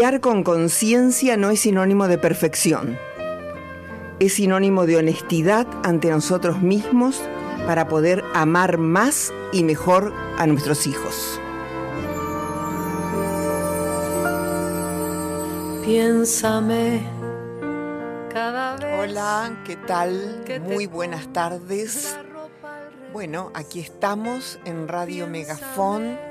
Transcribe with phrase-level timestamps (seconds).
[0.00, 2.98] criar con conciencia no es sinónimo de perfección.
[4.18, 7.20] Es sinónimo de honestidad ante nosotros mismos
[7.66, 11.38] para poder amar más y mejor a nuestros hijos.
[15.84, 17.02] Piénsame
[18.32, 19.10] cada vez.
[19.10, 20.42] Hola, ¿qué tal?
[20.62, 22.16] Muy buenas tardes.
[23.12, 26.29] Bueno, aquí estamos en Radio Megafón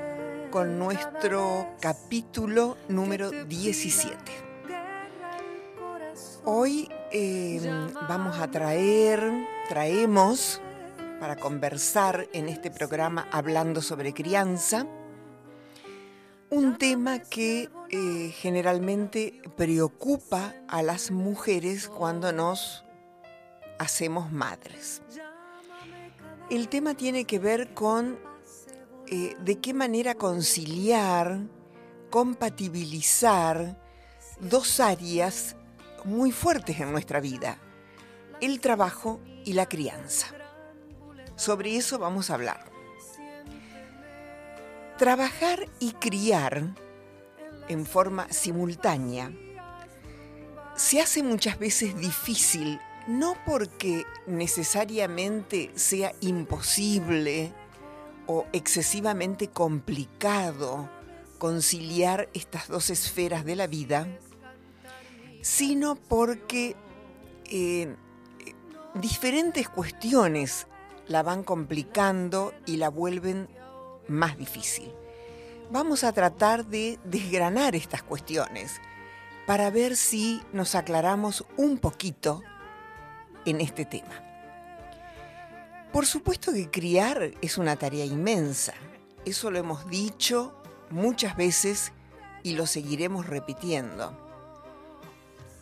[0.50, 4.16] con nuestro capítulo número 17.
[6.44, 9.20] Hoy em, vamos a traer,
[9.68, 10.60] traemos
[11.20, 14.86] para conversar en este programa hablando sobre crianza,
[16.50, 22.84] un tema que eh, generalmente preocupa a las mujeres cuando nos
[23.78, 25.02] hacemos madres.
[26.50, 28.29] El tema tiene que ver con
[29.12, 31.40] eh, de qué manera conciliar,
[32.10, 33.76] compatibilizar
[34.40, 35.56] dos áreas
[36.04, 37.58] muy fuertes en nuestra vida,
[38.40, 40.28] el trabajo y la crianza.
[41.34, 42.70] Sobre eso vamos a hablar.
[44.96, 46.74] Trabajar y criar
[47.68, 49.32] en forma simultánea
[50.76, 57.52] se hace muchas veces difícil, no porque necesariamente sea imposible,
[58.26, 60.88] o excesivamente complicado
[61.38, 64.06] conciliar estas dos esferas de la vida,
[65.40, 66.76] sino porque
[67.46, 67.94] eh,
[68.94, 70.66] diferentes cuestiones
[71.08, 73.48] la van complicando y la vuelven
[74.06, 74.92] más difícil.
[75.70, 78.80] Vamos a tratar de desgranar estas cuestiones
[79.46, 82.42] para ver si nos aclaramos un poquito
[83.44, 84.29] en este tema.
[85.92, 88.74] Por supuesto que criar es una tarea inmensa.
[89.24, 90.54] Eso lo hemos dicho
[90.90, 91.92] muchas veces
[92.44, 94.16] y lo seguiremos repitiendo.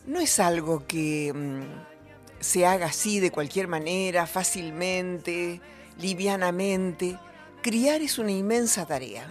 [0.05, 5.61] No es algo que mm, se haga así de cualquier manera, fácilmente,
[5.97, 7.17] livianamente.
[7.63, 9.27] Criar es una inmensa tarea.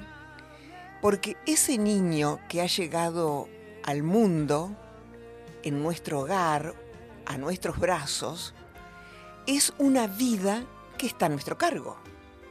[1.01, 3.49] Porque ese niño que ha llegado
[3.85, 4.77] al mundo,
[5.63, 6.75] en nuestro hogar,
[7.25, 8.53] a nuestros brazos,
[9.47, 10.67] es una vida
[10.99, 11.97] que está a nuestro cargo.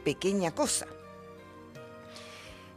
[0.04, 0.86] Pequeña cosa.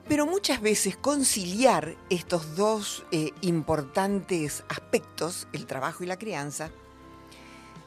[0.07, 6.69] Pero muchas veces conciliar estos dos eh, importantes aspectos, el trabajo y la crianza,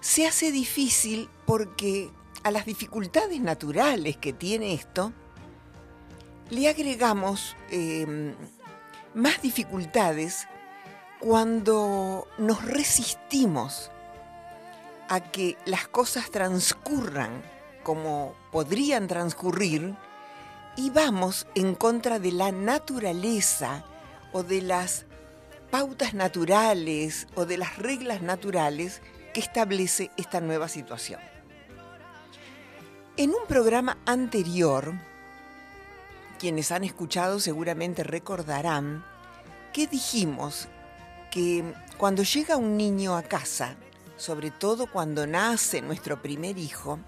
[0.01, 2.11] se hace difícil porque
[2.43, 5.13] a las dificultades naturales que tiene esto,
[6.51, 8.35] le agregamos em,
[9.15, 10.47] más dificultades
[11.21, 13.91] cuando nos resistimos
[15.09, 17.43] a que las cosas transcurran
[17.85, 19.95] como podrían transcurrir
[20.77, 23.85] y vamos en contra de la naturaleza
[24.33, 25.07] o de las
[25.71, 29.01] pautas naturales o de las reglas naturales
[29.33, 31.21] que establece esta nueva situación.
[33.17, 34.93] En un programa anterior,
[36.41, 39.05] quienes han escuchado seguramente recordarán
[39.73, 40.69] que dijimos
[41.31, 41.65] que
[41.97, 43.77] cuando llega un niño a casa,
[44.17, 46.99] sobre todo cuando nace nuestro primer hijo,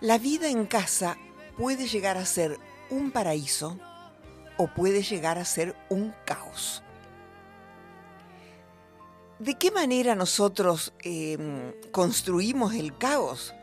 [0.00, 1.16] la vida en casa
[1.56, 2.58] puede llegar a ser
[2.90, 3.78] un paraíso
[4.56, 6.82] o puede llegar a ser un caos.
[9.38, 13.54] ¿De qué manera nosotros em, construimos el caos?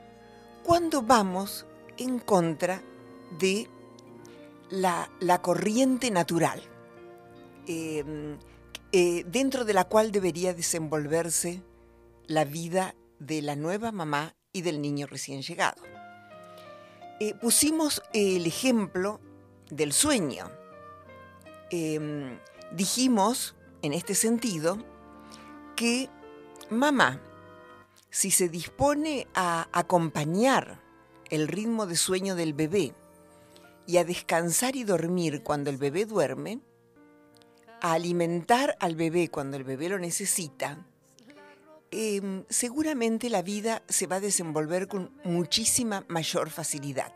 [0.63, 1.65] Cuando vamos
[1.97, 2.81] en contra
[3.37, 3.69] de
[4.69, 5.09] la,
[5.41, 6.61] corriente natural,
[7.67, 8.37] em,
[8.91, 11.61] eh, dentro de la cual debería desenvolverse
[12.27, 15.94] la vida de la nueva mamá y del niño recién llegado.
[17.19, 19.21] Eh, pusimos el ejemplo
[19.69, 20.51] del sueño.
[21.69, 22.39] Em,
[22.71, 24.77] dijimos, en este sentido,
[25.77, 26.09] que
[26.69, 27.21] mamá,
[28.09, 30.81] si se dispone a acompañar
[31.29, 32.93] el ritmo de sueño del bebé
[33.87, 36.59] y a descansar y dormir cuando el bebé duerme,
[37.81, 40.85] a alimentar al bebé cuando el bebé lo necesita,
[41.97, 47.13] Em, seguramente la vida se va a desenvolver con muchísima mayor facilidad.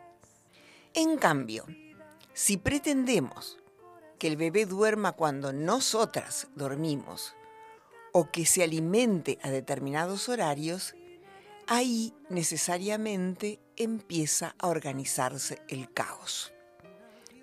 [0.94, 1.66] En cambio,
[2.32, 3.58] si pretendemos
[4.18, 7.34] que el bebé duerma cuando nosotras dormimos
[8.12, 10.94] o que se alimente a determinados horarios,
[11.66, 16.54] ahí necesariamente empieza a organizarse el caos,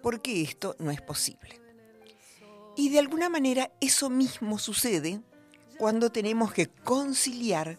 [0.02, 1.62] porque esto no es posible.
[2.76, 5.22] Y de alguna manera eso mismo sucede
[5.78, 7.78] cuando tenemos que conciliar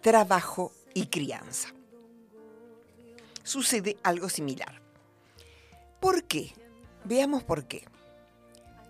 [0.00, 1.68] trabajo y crianza.
[3.42, 4.80] Sucede algo similar.
[6.00, 6.52] ¿Por qué?
[7.04, 7.86] Veamos por qué.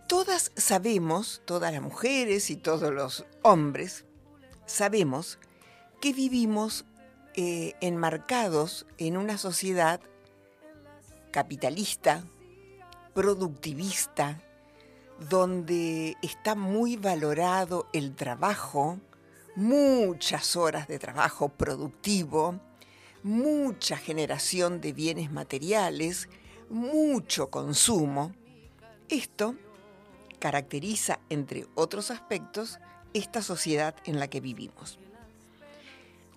[0.06, 4.06] todas sabemos, todas las mujeres y todos los hombres,
[4.64, 5.38] sabemos
[6.00, 6.86] que vivimos
[7.34, 10.00] eh, enmarcados en una sociedad
[11.30, 12.24] capitalista,
[13.14, 14.42] productivista,
[15.18, 18.98] donde está muy valorado el trabajo,
[19.56, 22.60] muchas horas de trabajo productivo,
[23.22, 26.28] mucha generación de bienes materiales,
[26.70, 28.32] mucho consumo.
[29.08, 29.56] Esto
[30.38, 32.78] caracteriza, entre otros aspectos,
[33.14, 34.98] esta sociedad en la que vivimos.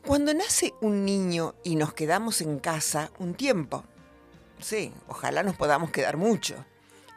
[0.05, 3.83] Cuando nace un niño y nos quedamos en casa un tiempo,
[4.59, 6.65] sí, ojalá nos podamos quedar mucho,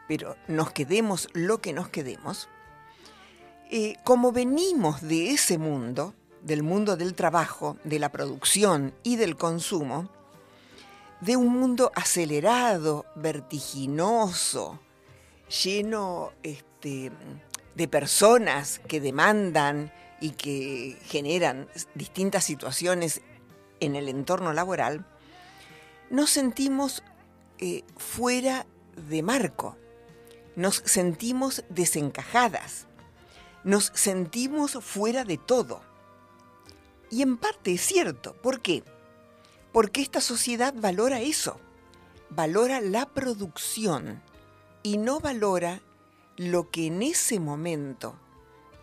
[0.09, 2.49] pero nos quedemos lo que nos quedemos,
[3.71, 9.37] eh, como venimos de ese mundo, del mundo del trabajo, de la producción y del
[9.37, 10.11] consumo,
[11.21, 14.79] de un mundo acelerado, vertiginoso,
[15.63, 17.11] lleno este,
[17.75, 23.23] de personas que demandan y que generan distintas situaciones
[23.81, 25.07] en el entorno laboral,
[26.11, 27.03] nos sentimos
[27.59, 28.67] eh, fuera
[28.97, 29.77] de marco,
[30.57, 32.87] nos sentimos desencajadas,
[33.65, 35.83] nos sentimos fuera de todo.
[37.11, 38.85] Y en parte es cierto, ¿por qué?
[39.73, 41.61] Porque esta sociedad valora eso,
[42.31, 44.23] valora la producción
[44.83, 45.81] y no valora
[46.37, 48.17] lo que en ese momento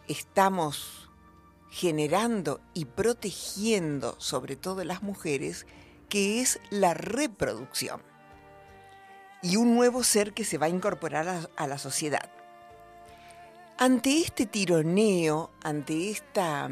[0.07, 1.09] estamos
[1.69, 5.65] generando y protegiendo, sobre todo las mujeres,
[6.09, 8.10] que es la reproducción
[9.41, 12.29] y un nuevo ser que se va a incorporar a, la sociedad.
[13.77, 16.69] Ante este tironeo, ante esta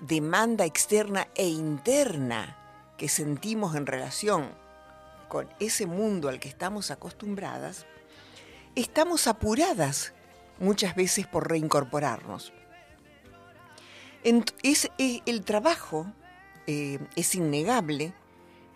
[0.00, 2.58] demanda externa e interna
[2.98, 4.50] que sentimos en relación
[5.28, 7.86] con ese mundo al que estamos acostumbradas,
[8.74, 10.12] estamos apuradas
[10.58, 12.52] muchas veces por reincorporarnos.
[14.22, 16.06] El trabajo
[16.66, 18.12] eh, es innegable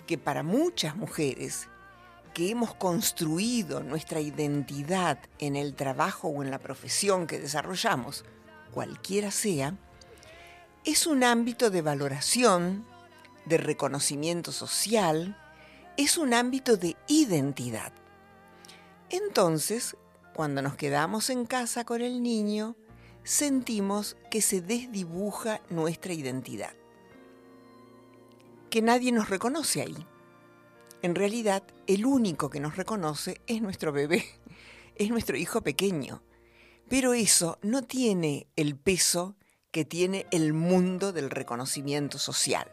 [0.07, 1.69] que para muchas mujeres
[2.33, 8.25] que hemos construido nuestra identidad en el trabajo o en la profesión que desarrollamos,
[8.73, 9.75] cualquiera sea,
[10.85, 12.87] es un ámbito de valoración,
[13.45, 15.37] de reconocimiento social,
[15.97, 17.93] es un ámbito de identidad.
[19.11, 19.97] Entonces,
[20.35, 22.77] cuando nos quedamos en casa con el niño,
[23.25, 26.75] sentimos que se desdibuja nuestra identidad,
[28.71, 30.07] que nadie nos reconoce ahí.
[31.03, 34.25] En realidad, el único que nos reconoce es nuestro bebé,
[34.97, 36.23] es nuestro hijo pequeño.
[36.89, 39.37] Pero eso no tiene el peso
[39.71, 42.71] que tiene el mundo del reconocimiento social.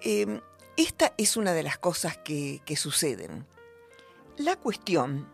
[0.00, 0.40] Em,
[0.76, 3.46] esta es una de las cosas que, suceden.
[4.36, 5.28] La cuestión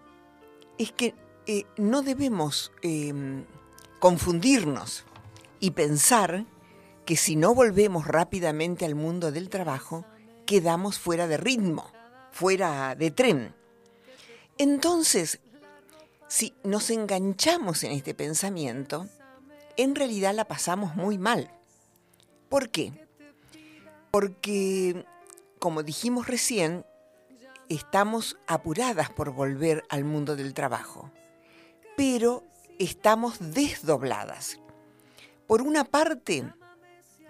[0.78, 1.14] es que
[1.46, 3.44] eh, no debemos em,
[3.98, 5.04] confundirnos
[5.58, 6.46] y pensar
[7.04, 10.04] que si no volvemos rápidamente al mundo del trabajo,
[10.50, 11.92] quedamos fuera de ritmo,
[12.32, 13.54] fuera de tren.
[14.58, 15.38] Entonces,
[16.26, 19.06] si nos enganchamos en este pensamiento,
[19.76, 21.52] en realidad la pasamos muy mal.
[22.48, 23.06] ¿Por qué?
[24.10, 25.06] Porque,
[25.60, 26.84] como dijimos recién,
[27.68, 31.12] estamos apuradas por volver al mundo del trabajo,
[31.96, 32.42] pero
[32.80, 34.58] estamos desdobladas.
[35.46, 36.52] Por una parte,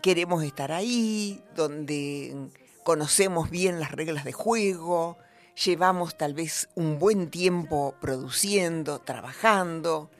[0.00, 2.48] queremos estar ahí, donde
[2.84, 5.18] conocemos bien las reglas de juego,
[5.64, 10.10] llevamos tal vez un buen tiempo produciendo, trabajando,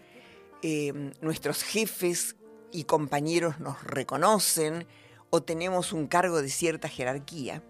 [0.63, 2.37] eh, nuestros jefes
[2.73, 4.87] y compañeros nos reconocen
[5.31, 7.63] o tenemos un cargo de cierta jerarquía.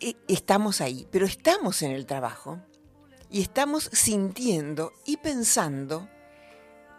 [0.00, 2.60] E, estamos ahí, pero estamos en el trabajo
[3.30, 6.08] y estamos sintiendo y pensando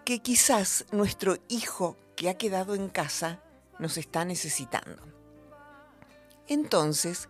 [0.06, 3.42] que quizás nuestro hijo que ha quedado en casa
[3.80, 5.17] nos está necesitando.
[6.48, 7.30] Entonces,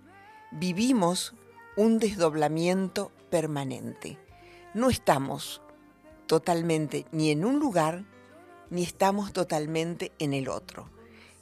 [0.52, 1.34] vivimos
[1.76, 4.18] un desdoblamiento permanente.
[4.74, 5.62] No estamos
[6.28, 8.04] totalmente ni en un lugar,
[8.70, 10.90] ni estamos totalmente en el otro.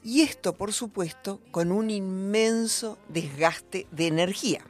[0.03, 4.61] Y esto, por supuesto, con un inmenso desgaste de energía.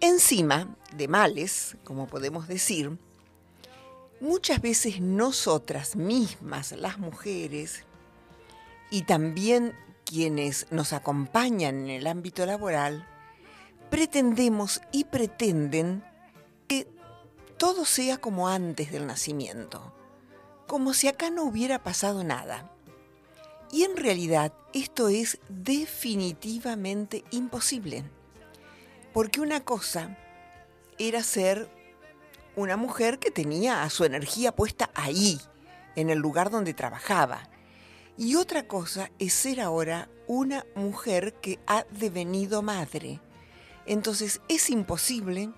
[0.00, 2.98] Encima de males, como podemos decir,
[4.20, 7.84] muchas veces nosotras mismas, las mujeres,
[8.90, 9.74] y también
[10.12, 13.08] quienes nos acompañan en el ámbito laboral,
[13.88, 16.04] pretendemos y pretenden
[16.68, 16.86] que
[17.56, 19.94] todo sea como antes del nacimiento,
[20.66, 22.70] como si acá no hubiera pasado nada.
[23.70, 28.04] Y en realidad esto es definitivamente imposible,
[29.14, 30.18] porque una cosa
[30.98, 31.70] era ser
[32.54, 35.40] una mujer que tenía a su energía puesta ahí,
[35.96, 37.48] en el lugar donde trabajaba.
[38.16, 43.20] Y otra cosa es ser ahora una mujer que ha devenido madre.
[43.86, 45.50] Entonces es imposible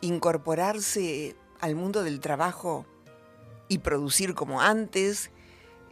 [0.00, 2.86] incorporarse al mundo del trabajo
[3.68, 5.30] y producir como antes,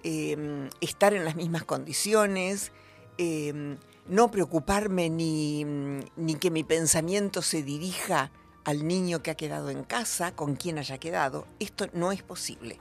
[0.05, 2.73] em, estar en las mismas condiciones,
[3.19, 8.31] em, no preocuparme ni, ni que mi pensamiento se dirija
[8.65, 11.47] al niño que ha quedado en casa, con quien haya quedado.
[11.59, 12.79] Esto no es posible.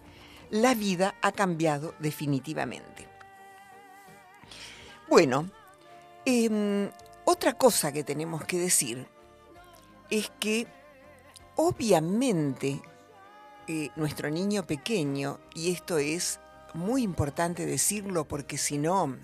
[0.51, 3.14] La vida ha cambiado definitivamente.
[5.07, 5.49] Bueno,
[6.25, 6.89] em,
[7.25, 9.07] otra cosa que tenemos que decir
[10.09, 10.67] es que
[11.55, 12.81] obviamente
[13.67, 16.39] eh, nuestro niño pequeño, y esto es
[16.73, 19.15] muy importante decirlo porque si no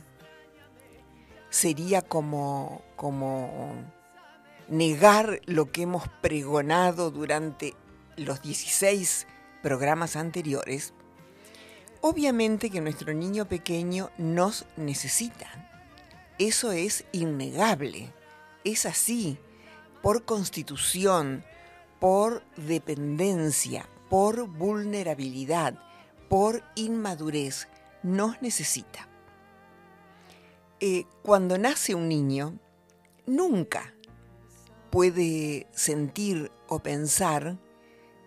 [1.49, 3.73] sería como, como
[4.67, 7.73] negar lo que hemos pregonado durante
[8.17, 9.27] los 16
[9.63, 10.93] programas anteriores,
[12.01, 15.70] obviamente que nuestro niño pequeño nos necesita.
[16.41, 18.11] Eso es innegable,
[18.63, 19.37] es así,
[20.01, 21.45] por constitución,
[21.99, 25.77] por dependencia, por vulnerabilidad,
[26.29, 27.67] por inmadurez,
[28.01, 29.07] nos necesita.
[30.79, 32.57] Eh, cuando nace un niño,
[33.27, 33.93] nunca
[34.89, 37.59] puede sentir o pensar,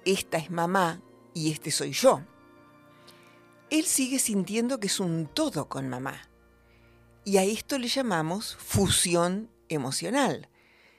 [0.05, 1.03] esta es mamá
[1.35, 2.23] y este soy yo.
[3.71, 6.29] Él sigue sintiendo que es un todo con mamá.
[7.25, 10.49] Y a esto le llamamos fusión emocional.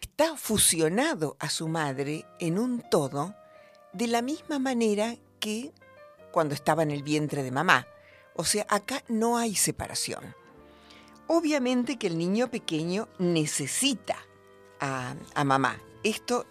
[0.01, 3.35] Está fusionado a su madre en un todo
[3.93, 5.71] de la misma manera que
[6.31, 7.87] cuando estaba en el vientre de mamá.
[8.35, 10.35] O sea, acá no hay separación.
[11.27, 14.17] Obviamente que el niño pequeño necesita
[14.79, 15.79] a, mamá.
[16.03, 16.45] Esto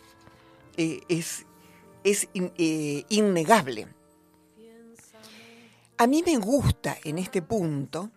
[0.77, 1.47] eh, es,
[2.05, 3.89] eh, innegable.
[5.97, 8.11] A mí me gusta en este punto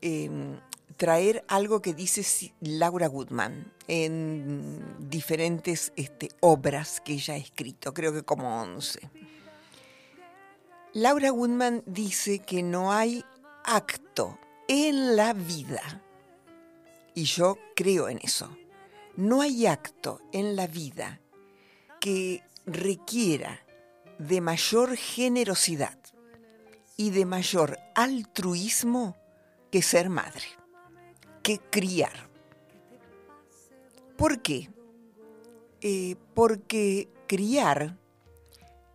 [0.00, 0.58] em,
[0.96, 8.12] traer algo que dice Laura Goodman en diferentes este, obras que ella ha escrito, creo
[8.12, 9.00] que como 11.
[10.92, 13.24] Laura Goodman dice que no hay
[13.64, 16.02] acto en la vida,
[17.14, 18.56] y yo creo en eso,
[19.16, 21.20] no hay acto en la vida
[22.00, 23.60] que requiera
[24.18, 25.98] de mayor generosidad
[26.96, 29.16] y de mayor altruismo
[29.74, 30.44] que ser madre
[31.42, 32.30] que criar.
[34.16, 34.70] ¿Por qué?
[35.80, 37.96] Eh, porque criar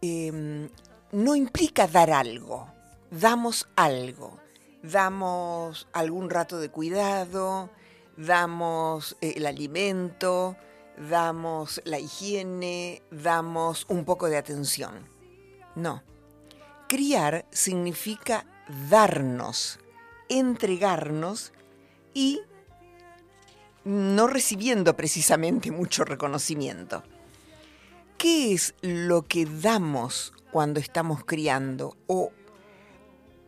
[0.01, 0.69] em,
[1.11, 2.71] no implica dar algo,
[3.11, 4.39] damos algo,
[4.81, 7.69] damos algún rato de cuidado,
[8.15, 10.55] damos eh, el alimento,
[11.09, 15.09] damos la higiene, damos un poco de atención.
[15.75, 16.03] No.
[16.87, 18.45] Criar significa
[18.89, 19.77] darnos,
[20.29, 21.51] entregarnos
[22.13, 22.41] y
[23.83, 27.03] no recibiendo precisamente mucho reconocimiento.
[28.17, 31.97] ¿Qué es lo que damos cuando estamos criando?
[32.07, 32.31] O,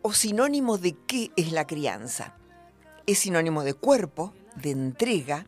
[0.02, 2.34] o sinónimo de qué es la crianza?
[3.06, 5.46] Es sinónimo de cuerpo, de entrega,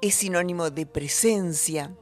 [0.00, 1.94] es sinónimo de presencia,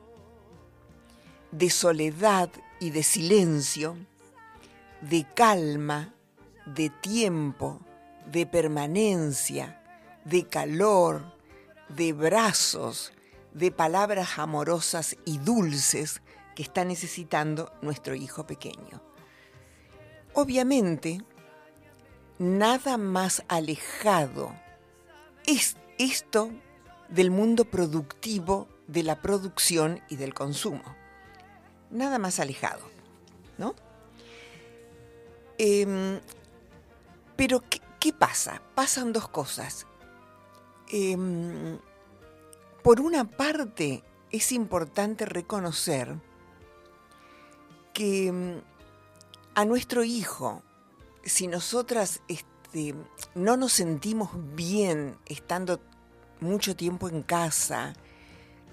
[1.50, 3.96] de soledad y de silencio,
[5.00, 6.14] de calma,
[6.64, 7.80] de tiempo,
[8.30, 9.82] de permanencia,
[10.24, 11.34] de calor,
[11.88, 13.12] de brazos,
[13.52, 16.22] de palabras amorosas y dulces
[16.54, 19.02] que está necesitando nuestro hijo pequeño.
[20.34, 21.22] Obviamente,
[22.38, 24.54] nada más alejado
[25.46, 26.50] es esto
[27.08, 30.82] del mundo productivo de la producción y del consumo.
[31.90, 32.82] Nada más alejado,
[33.58, 33.74] ¿no?
[35.58, 36.20] Em,
[37.36, 37.62] pero,
[38.00, 38.60] ¿qué, ¿qué pasa?
[38.74, 39.86] Pasan dos cosas.
[40.88, 41.78] Em,
[42.82, 46.16] por una parte, es importante reconocer
[47.92, 48.62] que em,
[49.54, 50.62] a nuestro hijo,
[51.24, 52.94] si nosotras este,
[53.34, 55.80] no nos sentimos bien estando
[56.40, 57.92] mucho tiempo en casa,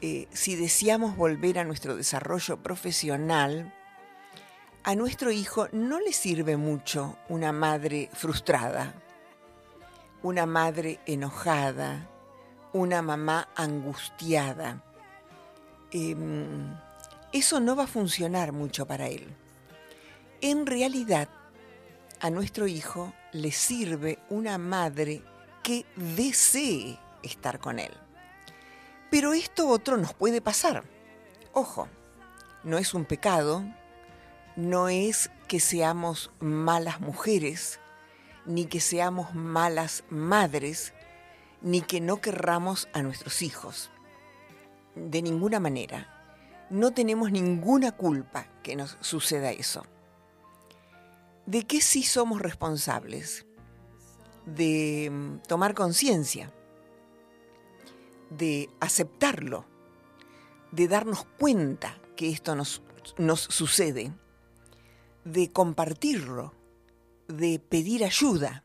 [0.01, 3.73] eh, si deseamos volver a nuestro desarrollo profesional,
[4.83, 8.95] a nuestro hijo no le sirve mucho una madre frustrada
[10.23, 12.09] una madre enojada,
[12.73, 14.83] una mamá angustiada.
[15.91, 16.75] Em,
[17.31, 19.35] eso no va a funcionar mucho para él.
[20.41, 21.29] En realidad,
[22.19, 25.21] a nuestro hijo le sirve una madre
[25.63, 27.91] que desee estar con él.
[29.09, 30.83] Pero esto otro nos puede pasar.
[31.53, 31.87] Ojo,
[32.63, 33.63] no es un pecado,
[34.55, 37.79] no es que seamos malas mujeres,
[38.47, 40.93] ni que seamos malas madres,
[41.61, 43.91] ni que no querramos a nuestros hijos.
[44.95, 46.13] De ninguna manera.
[46.69, 49.85] No tenemos ninguna culpa que nos suceda eso.
[51.45, 53.45] ¿De qué sí somos responsables?
[54.45, 56.51] De mm, tomar conciencia,
[58.29, 59.65] de aceptarlo,
[60.71, 62.81] de darnos cuenta que esto nos,
[63.17, 64.11] nos sucede,
[65.23, 66.53] de compartirlo,
[67.27, 68.63] de pedir ayuda.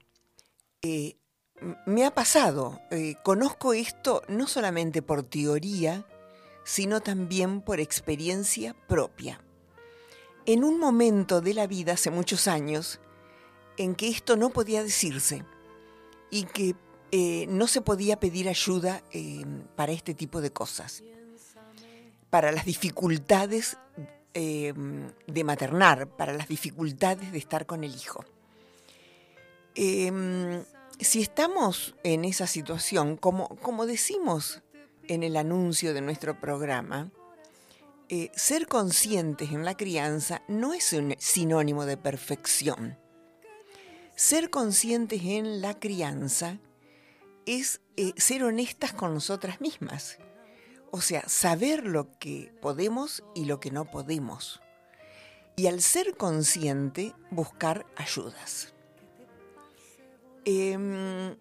[0.82, 1.16] Eh,
[1.86, 6.04] me ha pasado, eh, conozco esto no solamente por teoría,
[6.64, 9.40] sino también por experiencia propia.
[10.44, 13.00] En un momento de la vida, hace muchos años,
[13.76, 15.44] en que esto no podía decirse
[16.30, 16.74] y que
[17.12, 19.02] eh, no se podía pedir ayuda
[19.76, 21.04] para este tipo de cosas,
[22.28, 23.76] para las dificultades
[24.34, 28.24] de maternar, para las dificultades de estar con el hijo.
[29.74, 30.64] Em,
[31.00, 34.62] si estamos en esa situación, como, como, decimos
[35.08, 37.10] en el anuncio de nuestro programa,
[38.08, 42.98] eh, ser conscientes en la crianza no es un sinónimo de perfección.
[44.14, 46.58] Ser conscientes en la crianza
[47.46, 50.18] es eh, ser honestas con nosotras mismas.
[50.90, 54.60] O sea, saber lo que podemos y lo que no podemos.
[55.56, 58.71] Y al ser consciente, buscar ayudas.
[60.44, 61.36] Em,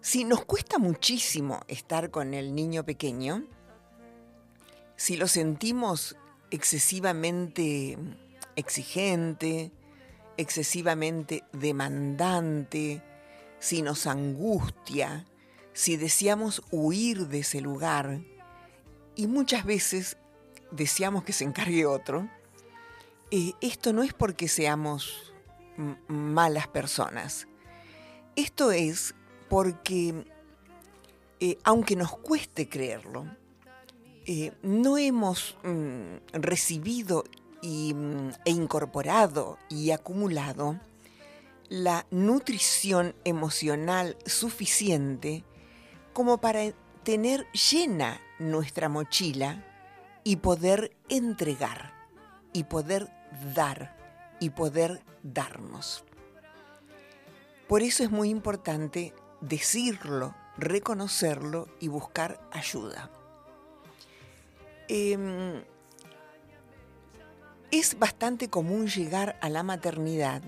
[0.00, 3.44] si nos cuesta muchísimo estar con el niño pequeño,
[4.96, 6.16] si lo sentimos
[6.50, 7.98] excesivamente
[8.56, 9.72] exigente,
[10.36, 13.02] excesivamente demandante,
[13.58, 15.26] si nos angustia,
[15.72, 18.20] si deseamos huir de ese lugar
[19.14, 20.16] y muchas veces
[20.70, 22.28] deseamos que se encargue otro,
[23.30, 25.32] eh, esto no es porque seamos
[26.08, 27.46] malas personas,
[28.36, 29.14] esto es
[29.48, 30.24] porque,
[31.40, 33.26] eh, aunque nos cueste creerlo,
[34.24, 37.24] eh, no hemos mm, recibido
[37.62, 40.78] mm, e incorporado y acumulado
[41.68, 45.44] la nutrición emocional suficiente
[46.12, 49.64] como para tener llena nuestra mochila
[50.24, 51.92] y poder entregar,
[52.52, 53.10] y poder
[53.54, 53.96] dar,
[54.38, 56.04] y poder darnos.
[57.72, 63.10] Por eso es muy importante decirlo, reconocerlo y buscar ayuda.
[64.88, 65.64] Em,
[67.70, 70.42] es bastante común llegar a la maternidad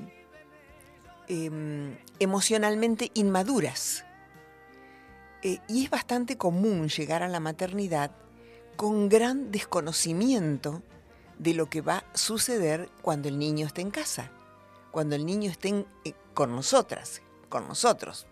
[1.27, 4.05] em, emocionalmente inmaduras.
[5.43, 8.11] Eh, y es bastante común llegar a la maternidad
[8.77, 10.83] con gran desconocimiento
[11.39, 14.31] de lo que va a suceder cuando el niño esté en casa,
[14.91, 18.27] cuando el niño esté en, eh, con nosotras, con nosotros.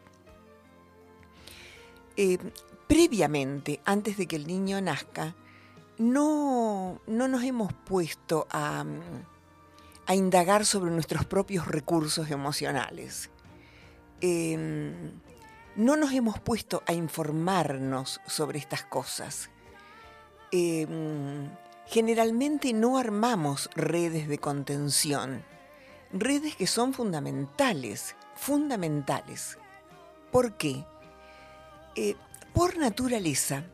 [2.16, 2.38] Eh,
[2.86, 5.34] previamente, antes de que el niño nazca,
[5.98, 8.84] no, no nos hemos puesto a,
[10.06, 13.30] a, indagar sobre nuestros propios recursos emocionales.
[14.20, 15.12] Em,
[15.76, 19.48] no nos hemos puesto a informarnos sobre estas cosas.
[20.50, 21.48] Em,
[21.86, 25.44] generalmente no armamos redes de contención
[26.12, 29.58] redes que son fundamentales, fundamentales.
[30.30, 30.84] ¿Por qué?
[31.94, 32.16] Eh,
[32.52, 33.64] por naturaleza,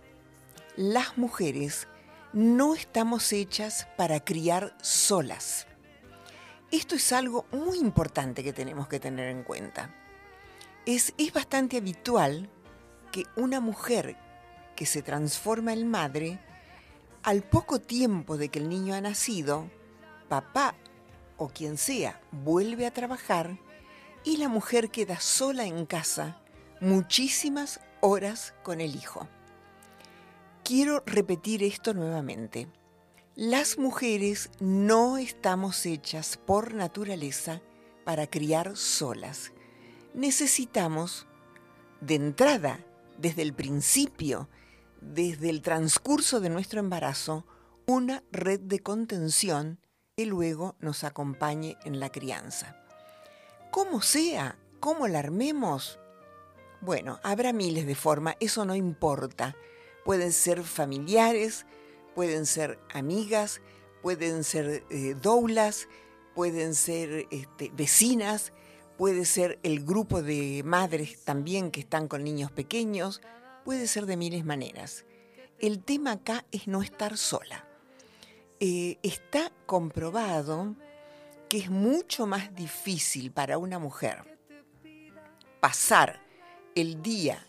[0.76, 1.88] las mujeres
[2.32, 5.66] no estamos hechas para criar solas.
[6.70, 9.94] Esto es algo muy importante que tenemos que tener en cuenta.
[10.86, 12.50] Es, es bastante habitual
[13.10, 14.16] que una mujer
[14.76, 16.38] que se transforma en madre,
[17.22, 19.68] al poco tiempo de que el niño ha nacido,
[20.28, 20.74] papá
[21.38, 23.58] o quien sea vuelve a trabajar
[24.24, 26.42] y la mujer queda sola en casa
[26.80, 29.28] muchísimas horas con el hijo.
[30.64, 32.68] Quiero repetir esto nuevamente.
[33.34, 37.62] Las mujeres no estamos hechas por naturaleza
[38.04, 39.52] para criar solas.
[40.14, 41.26] Necesitamos,
[42.00, 42.84] de entrada,
[43.16, 44.48] desde el principio,
[45.00, 47.46] desde el transcurso de nuestro embarazo,
[47.86, 49.80] una red de contención
[50.18, 52.76] que luego nos acompañe en la crianza.
[53.70, 56.00] Como sea, cómo la armemos,
[56.80, 59.54] bueno, habrá miles de formas, eso no importa.
[60.04, 61.66] Pueden ser familiares,
[62.16, 63.60] pueden ser amigas,
[64.02, 65.86] pueden ser eh, doulas,
[66.34, 68.52] pueden ser este, vecinas,
[68.96, 73.20] puede ser el grupo de madres también que están con niños pequeños,
[73.64, 75.04] puede ser de miles maneras.
[75.60, 77.67] El tema acá es no estar sola.
[78.60, 80.74] Eh, está comprobado
[81.48, 84.38] que es mucho más difícil para una mujer
[85.60, 86.20] pasar
[86.74, 87.46] el día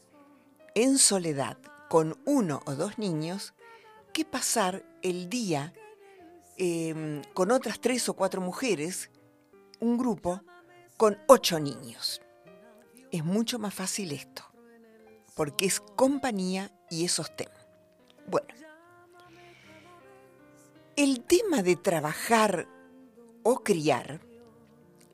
[0.76, 1.58] en soledad
[1.90, 3.54] con uno o dos niños
[4.14, 5.74] que pasar el día
[6.58, 9.10] em, con otras tres o cuatro mujeres,
[9.80, 10.42] un grupo,
[10.98, 12.22] con ocho niños.
[13.12, 14.44] Es mucho más fácil esto,
[15.36, 17.50] porque es compañía y es sostén.
[18.28, 18.48] Bueno,
[21.00, 22.68] el tema de trabajar
[23.44, 24.20] o criar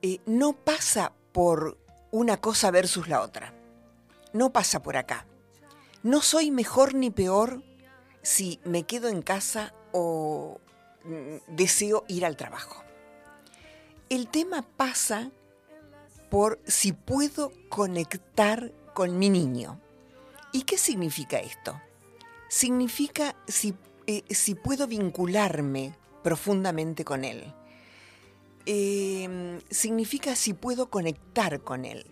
[0.02, 1.78] eh, no pasa por
[2.10, 3.54] una cosa versus la otra.
[4.34, 5.28] No pasa por acá.
[6.02, 7.62] No soy mejor ni peor
[8.24, 10.60] si me quedo en casa o
[11.04, 12.84] mm, deseo ir al trabajo.
[14.10, 15.30] El tema pasa
[16.32, 19.80] por si puedo conectar con mi niño.
[20.52, 21.80] ¿Y qué significa esto?
[22.50, 23.76] Significa si,
[24.07, 27.53] eh, si puedo vincularme profundamente con él.
[28.65, 32.05] Em, significa si puedo conectar con él.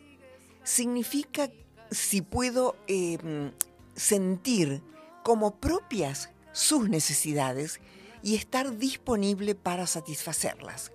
[0.64, 1.50] Significa
[1.90, 3.52] si puedo em,
[3.96, 4.82] sentir
[5.24, 7.80] como propias sus necesidades
[8.22, 10.92] y estar disponible para satisfacerlas.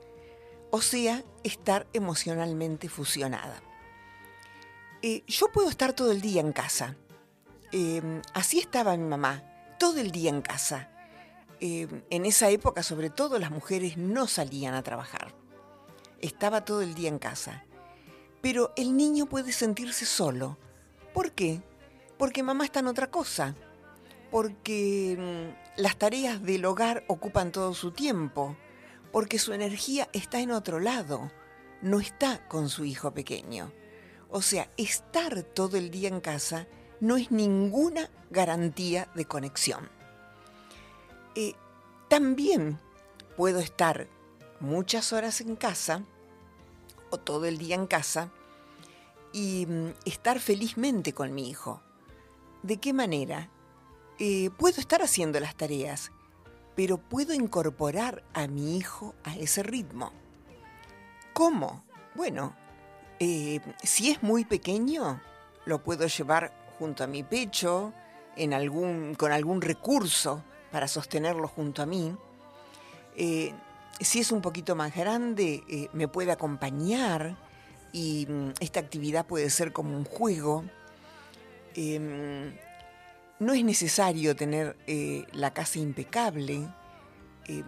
[0.70, 3.62] O sea, estar emocionalmente fusionada.
[5.02, 6.96] Eh, yo puedo estar todo el día en casa.
[7.72, 9.42] Em, así estaba mi mamá,
[9.78, 10.90] todo el día en casa.
[11.60, 15.34] Em, en esa época, sobre todo, las mujeres no salían a trabajar.
[16.20, 17.64] Estaba todo el día en casa.
[18.40, 20.58] Pero el niño puede sentirse solo.
[21.14, 21.62] ¿Por qué?
[22.18, 23.54] Porque mamá está en otra cosa
[24.30, 28.56] porque mm, las tareas del hogar ocupan todo su tiempo,
[29.12, 31.30] porque su energía está en otro lado,
[31.82, 33.72] no está con su hijo pequeño.
[34.30, 36.66] O sea, estar todo el día en casa
[37.00, 39.88] no es ninguna garantía de conexión.
[41.34, 41.54] Eh,
[42.08, 42.78] también
[43.36, 44.08] puedo estar
[44.60, 46.02] muchas horas en casa
[47.10, 48.30] o todo el día en casa
[49.32, 51.80] y mm, estar felizmente con mi hijo.
[52.62, 53.48] ¿De qué manera?
[54.18, 56.10] Eh, puedo estar haciendo las tareas,
[56.74, 60.12] pero puedo incorporar a mi hijo a ese ritmo.
[61.32, 61.84] ¿Cómo?
[62.16, 62.56] Bueno,
[63.20, 65.20] eh, si es muy pequeño,
[65.66, 67.92] lo puedo llevar junto a mi pecho,
[68.36, 72.14] en algún, con algún recurso para sostenerlo junto a mí.
[73.16, 73.52] Eh,
[74.00, 77.36] si es un poquito más grande, me puede acompañar
[77.92, 80.64] y mm, esta actividad puede ser como un juego.
[81.74, 82.52] Em,
[83.38, 86.68] no es necesario tener eh, la casa impecable,
[87.46, 87.62] eh,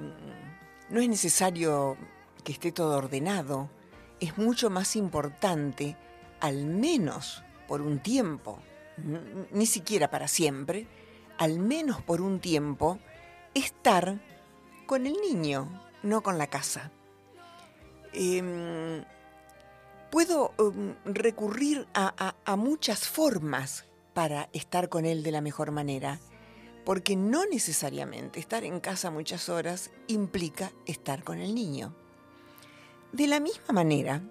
[0.88, 1.96] no es necesario
[2.42, 3.70] que esté todo ordenado,
[4.18, 5.96] es mucho más importante,
[6.40, 8.58] al menos por un tiempo,
[8.96, 10.86] ni siquiera para siempre,
[11.38, 12.98] al menos por un tiempo,
[13.54, 14.20] estar
[14.86, 15.68] con el niño,
[16.02, 16.90] no con la casa.
[18.12, 19.04] Em,
[20.10, 26.20] puedo em, recurrir a muchas formas para estar con él de la mejor manera,
[26.84, 31.94] porque no necesariamente estar en casa muchas horas implica estar con el niño.
[33.12, 34.22] De la misma manera,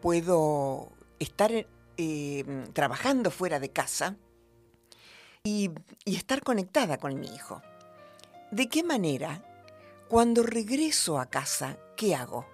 [0.00, 1.66] puedo estar
[1.98, 4.16] eh, trabajando fuera de casa
[5.44, 5.70] y,
[6.06, 7.60] y estar conectada con mi hijo.
[8.50, 9.44] ¿De qué manera?
[10.08, 12.46] Cuando regreso a casa, ¿qué hago?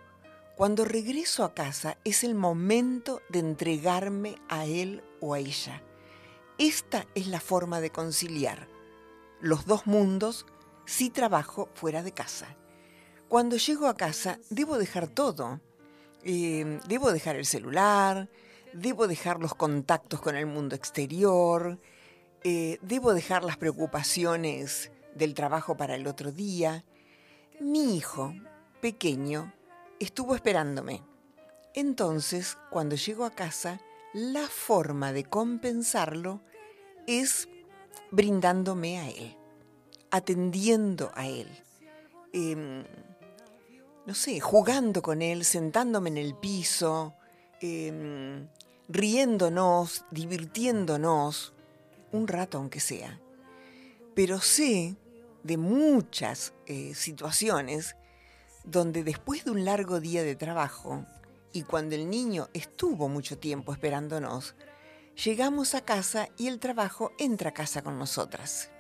[0.56, 5.82] Cuando regreso a casa es el momento de entregarme a él o a ella
[6.58, 8.68] esta es la forma de conciliar
[9.40, 10.46] los dos mundos
[10.86, 12.56] si trabajo fuera de casa.
[13.28, 15.60] Cuando llego a casa debo dejar todo.
[16.22, 18.30] Eh, debo dejar el celular,
[18.74, 21.78] debo dejar los contactos con el mundo exterior,
[22.42, 26.84] eh, debo dejar las preocupaciones del trabajo para el otro día.
[27.60, 28.34] Mi hijo,
[28.80, 29.54] pequeño,
[30.00, 31.02] estuvo esperándome.
[31.72, 33.80] Entonces, cuando llego a casa,
[34.12, 36.40] la forma de compensarlo
[37.06, 37.48] es
[38.10, 39.36] brindándome a Él,
[40.10, 41.48] atendiendo a Él,
[42.32, 42.84] em,
[44.06, 47.14] no sé, jugando con Él, sentándome en el piso,
[47.60, 48.46] em,
[48.88, 51.52] riéndonos, divirtiéndonos,
[52.12, 53.20] un rato aunque sea.
[54.14, 54.96] Pero sé
[55.42, 57.96] de muchas eh, situaciones
[58.64, 61.04] donde después de un largo día de trabajo,
[61.52, 64.54] y cuando el niño estuvo mucho tiempo esperándonos,
[65.22, 68.70] llegamos a casa y el trabajo entra a casa con nosotras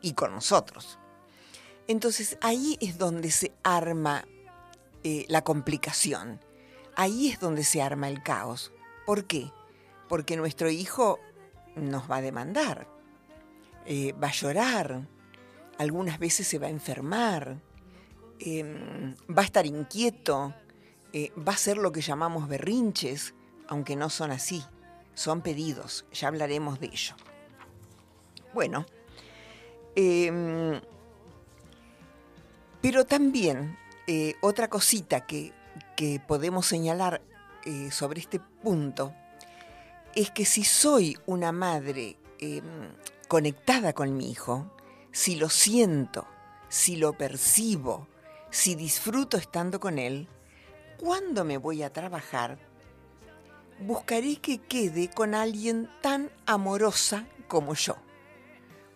[0.00, 0.98] y con nosotros.
[1.88, 4.26] Entonces ahí es donde se arma
[5.04, 6.40] eh, la complicación,
[6.96, 8.72] ahí es donde se arma el caos.
[9.06, 9.52] ¿Por qué?
[10.08, 11.20] Porque nuestro hijo
[11.76, 12.88] nos va a demandar,
[13.86, 15.06] eh, va a llorar,
[15.78, 17.60] algunas veces se va a enfermar,
[18.40, 20.52] em, va a estar inquieto,
[21.12, 23.34] eh, va a hacer lo que llamamos berrinches,
[23.68, 24.64] aunque no son así,
[25.14, 27.14] son pedidos, ya hablaremos de ello.
[28.54, 28.86] Bueno,
[29.94, 30.80] em,
[32.80, 35.52] pero también eh, otra cosita que,
[35.96, 37.22] que podemos señalar
[37.90, 39.14] sobre este punto
[40.16, 42.64] es que si soy una madre em,
[43.28, 44.72] conectada con mi hijo,
[45.12, 46.26] si lo siento,
[46.68, 48.08] si lo percibo,
[48.50, 50.26] si disfruto estando con él,
[50.96, 52.58] cuando me voy a trabajar,
[53.78, 57.94] buscaré que quede con alguien tan amorosa como yo.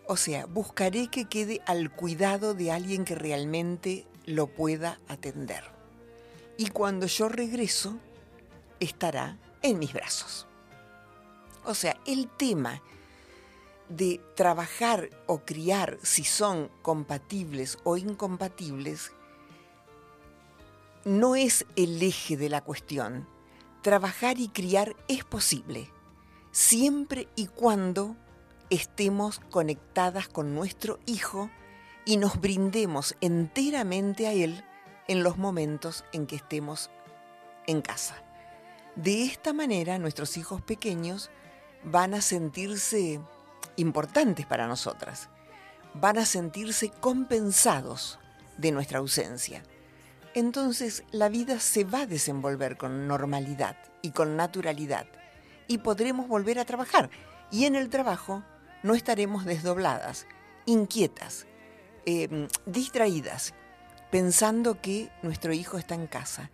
[0.05, 5.63] O sea, buscaré que quede al cuidado de alguien que realmente lo pueda atender.
[6.57, 7.95] Y cuando yo regreso,
[8.81, 10.47] estará en mis brazos.
[11.63, 12.81] O sea, el tema
[13.89, 19.11] de trabajar o criar si son compatibles o incompatibles
[21.03, 23.27] no es el eje de la cuestión.
[23.81, 25.89] Trabajar y criar es posible,
[26.51, 28.15] siempre y cuando
[28.69, 31.49] estemos conectadas con nuestro hijo
[32.05, 34.63] y nos brindemos enteramente a él
[35.07, 36.89] en los momentos en que estemos
[37.67, 38.23] en casa.
[38.95, 41.29] De esta manera nuestros hijos pequeños
[41.83, 43.19] van a sentirse
[43.75, 45.29] importantes para nosotras,
[45.93, 48.19] van a sentirse compensados
[48.57, 49.63] de nuestra ausencia
[50.33, 55.05] entonces la vida se va a desenvolver con normalidad y con naturalidad
[55.67, 57.09] y podremos volver a trabajar.
[57.51, 58.43] Y en el trabajo
[58.81, 60.27] no estaremos desdobladas,
[60.65, 61.47] inquietas,
[62.05, 63.53] em, distraídas,
[64.09, 66.49] pensando que nuestro hijo está en casa,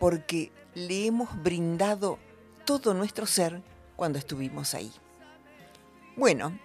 [0.00, 2.18] porque le hemos brindado
[2.64, 3.62] todo nuestro ser
[3.96, 4.92] cuando estuvimos ahí.
[6.16, 6.58] Bueno,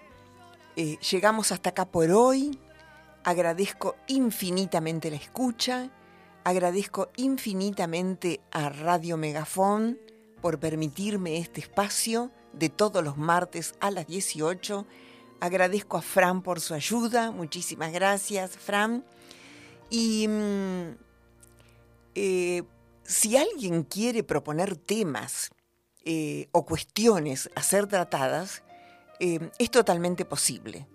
[0.76, 2.58] eh, llegamos hasta acá por hoy.
[3.24, 5.90] Agradezco infinitamente la escucha
[6.48, 9.98] Agradezco infinitamente a Radio Megafón
[10.40, 14.86] por permitirme este espacio de todos los martes a las 18.
[15.40, 17.32] Agradezco a Fran por su ayuda.
[17.32, 19.04] Muchísimas gracias, Fran.
[19.90, 20.96] Y mm,
[22.14, 22.62] eh,
[23.08, 25.50] si alguien quiere proponer temas
[26.04, 28.62] eh, o cuestiones a ser tratadas,
[29.18, 30.86] eh, es totalmente posible.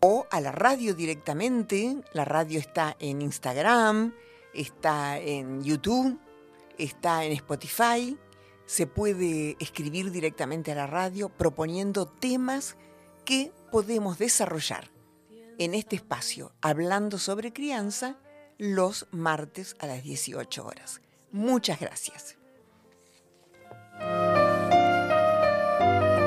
[0.00, 1.96] O a la radio directamente.
[2.12, 4.14] La radio está en Instagram,
[4.52, 6.20] está en YouTube,
[6.76, 8.18] está en Spotify,
[8.66, 12.76] se puede escribir directamente a la radio proponiendo temas
[13.24, 14.90] que podemos desarrollar
[15.58, 18.18] en este espacio, hablando sobre crianza,
[18.58, 21.00] los martes a las 18 horas.
[21.34, 22.36] Muchas gracias.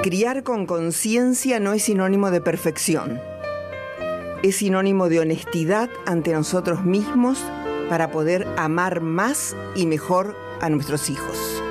[0.04, 3.22] Criar con conciencia no es sinónimo de perfección.
[4.44, 7.42] Es sinónimo de honestidad ante nosotros mismos
[7.88, 11.64] para poder amar más y mejor a nuestros hijos.